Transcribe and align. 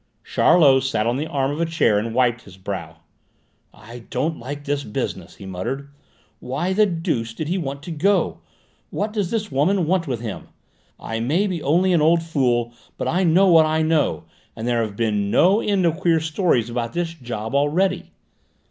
Charlot 0.23 0.81
sat 0.81 1.05
on 1.05 1.17
the 1.17 1.27
arm 1.27 1.51
of 1.51 1.61
a 1.61 1.65
chair 1.67 1.99
and 1.99 2.15
wiped 2.15 2.41
his 2.41 2.57
brow. 2.57 3.01
"I 3.71 3.99
don't 4.09 4.39
like 4.39 4.63
this 4.63 4.83
business," 4.83 5.35
he 5.35 5.45
muttered. 5.45 5.91
"Why 6.39 6.73
the 6.73 6.87
deuce 6.87 7.35
did 7.35 7.49
he 7.49 7.59
want 7.59 7.83
to 7.83 7.91
go? 7.91 8.39
What 8.89 9.13
does 9.13 9.29
this 9.29 9.51
woman 9.51 9.85
want 9.85 10.07
with 10.07 10.19
him? 10.19 10.47
I 10.99 11.19
may 11.19 11.45
be 11.45 11.61
only 11.61 11.93
an 11.93 12.01
old 12.01 12.23
fool, 12.23 12.73
but 12.97 13.07
I 13.07 13.23
know 13.23 13.49
what 13.49 13.67
I 13.67 13.83
know, 13.83 14.23
and 14.55 14.67
there 14.67 14.81
have 14.81 14.95
been 14.95 15.29
no 15.29 15.59
end 15.61 15.85
of 15.85 15.97
queer 15.99 16.19
stories 16.19 16.67
about 16.71 16.93
this 16.93 17.13
job 17.13 17.53
already." 17.53 18.09